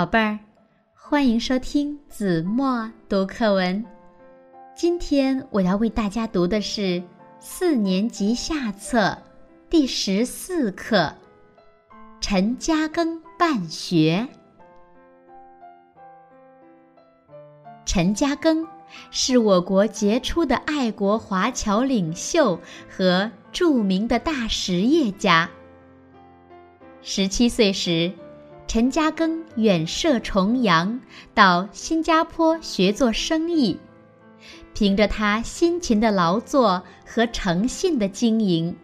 [0.00, 0.38] 宝贝儿，
[0.94, 3.84] 欢迎收听子墨读课文。
[4.74, 7.02] 今天我要为大家读的是
[7.38, 9.14] 四年级下册
[9.68, 10.96] 第十四课
[12.18, 14.26] 《陈嘉庚办学》。
[17.84, 18.66] 陈嘉庚
[19.10, 22.58] 是我国杰出的爱国华侨领袖
[22.88, 25.50] 和著名的大实业家。
[27.02, 28.10] 十七岁时，
[28.72, 31.00] 陈嘉庚远涉重洋，
[31.34, 33.76] 到新加坡学做生意。
[34.74, 38.76] 凭着他辛勤的劳作和诚信的经营，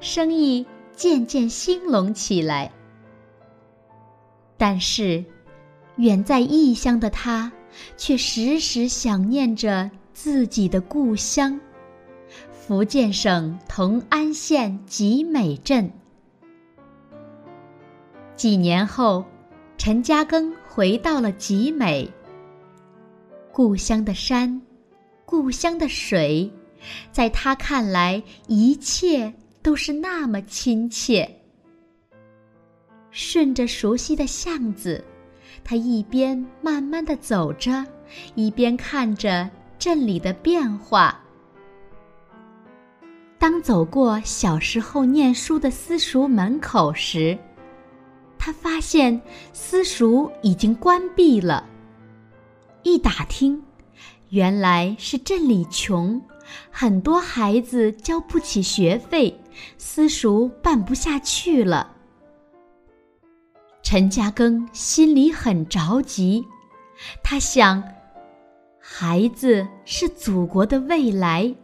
[0.00, 0.64] 生意
[0.96, 2.72] 渐渐兴隆起来。
[4.56, 5.22] 但是，
[5.96, 7.52] 远在异乡的他，
[7.98, 11.60] 却时时想念着自己的故乡——
[12.50, 15.92] 福建省同安县集美镇。
[18.36, 19.22] 几年后。
[19.84, 22.10] 陈嘉庚回到了集美。
[23.52, 24.62] 故乡的山，
[25.26, 26.50] 故乡的水，
[27.12, 31.30] 在他看来，一切都是那么亲切。
[33.10, 35.04] 顺着熟悉的巷子，
[35.62, 37.84] 他一边慢慢的走着，
[38.34, 39.46] 一边看着
[39.78, 41.22] 镇里的变化。
[43.38, 47.38] 当走过小时候念书的私塾门口时，
[48.44, 49.22] 他发现
[49.54, 51.66] 私塾已经关闭了。
[52.82, 53.62] 一打听，
[54.28, 56.20] 原来是镇里穷，
[56.70, 59.40] 很多孩子交不起学费，
[59.78, 61.90] 私塾办不下去了。
[63.82, 66.44] 陈嘉庚心里很着急，
[67.22, 67.82] 他想，
[68.78, 71.54] 孩子是祖国的未来，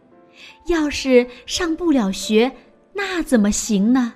[0.65, 2.51] 要是上不了学，
[2.93, 4.15] 那怎么行呢？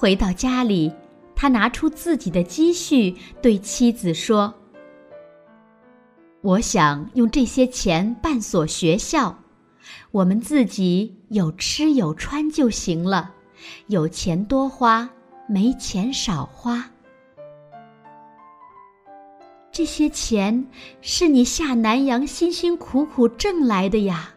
[0.00, 0.92] 回到家里，
[1.34, 4.54] 他拿出自己的积蓄，对妻子说
[6.40, 9.36] ：“我想用这些钱办所学校，
[10.12, 13.34] 我们自己有吃有穿就行了，
[13.88, 15.10] 有钱多花，
[15.48, 16.88] 没钱少花。
[19.72, 20.64] 这些钱
[21.00, 24.30] 是你下南洋辛辛苦苦挣来的呀，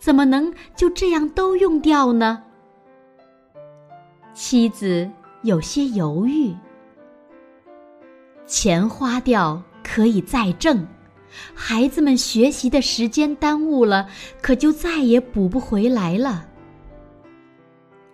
[0.00, 2.42] 怎么能就这样都用掉呢？”
[4.40, 5.10] 妻子
[5.42, 6.54] 有些犹豫。
[8.46, 10.86] 钱花掉可以再挣，
[11.54, 14.08] 孩子们学习的时间耽误了，
[14.40, 16.46] 可就再也补不回来了。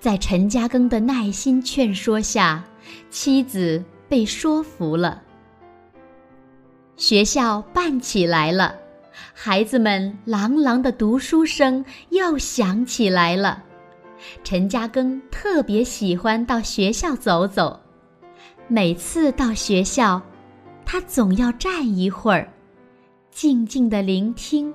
[0.01, 2.65] 在陈嘉庚的耐心劝说下，
[3.11, 5.23] 妻子被说服了。
[6.97, 8.75] 学校办起来了，
[9.35, 13.63] 孩子们朗朗的读书声又响起来了。
[14.43, 17.81] 陈嘉庚特别喜欢到学校走走，
[18.69, 20.21] 每次到学校，
[20.85, 22.53] 他总要站一会儿，
[23.31, 24.73] 静静的聆听，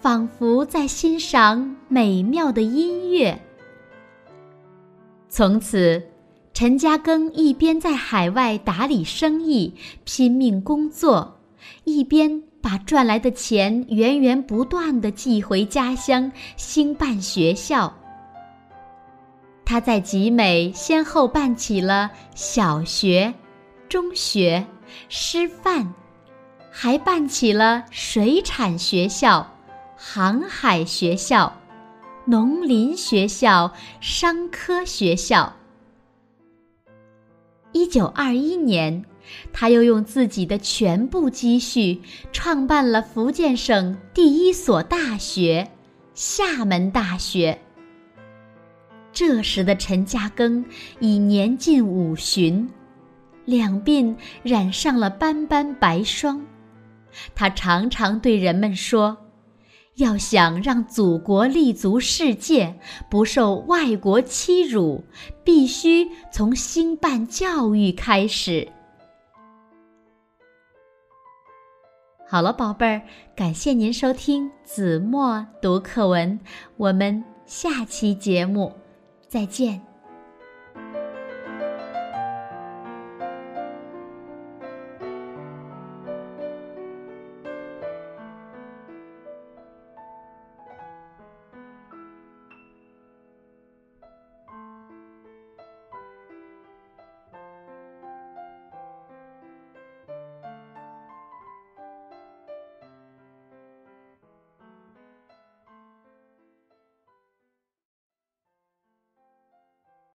[0.00, 3.38] 仿佛在欣赏美妙的音乐。
[5.28, 6.02] 从此，
[6.54, 11.38] 陈嘉庚一边在海外打理生意、拼命工作，
[11.84, 17.92] 一边把赚来的钱源源不断的寄回家乡，兴办学校。
[19.68, 23.34] 他在集美先后办起了小学、
[23.88, 24.64] 中学、
[25.08, 25.92] 师范，
[26.70, 29.44] 还办起了水产学校、
[29.96, 31.52] 航海学校、
[32.26, 35.52] 农林学校、商科学校。
[37.72, 39.04] 一九二一年，
[39.52, 42.00] 他又用自己的全部积蓄
[42.32, 45.72] 创办了福建省第一所大学——
[46.14, 47.60] 厦门大学。
[49.16, 50.62] 这时的陈嘉庚
[51.00, 52.68] 已年近五旬，
[53.46, 56.44] 两鬓染上了斑斑白霜。
[57.34, 59.16] 他常常对人们说
[59.96, 65.02] ：“要想让祖国立足世界，不受外国欺辱，
[65.42, 68.68] 必须从兴办教育开始。”
[72.28, 73.00] 好了，宝贝儿，
[73.34, 76.38] 感谢您收听子墨读课文，
[76.76, 78.70] 我们下期节目。
[79.28, 79.95] 再见。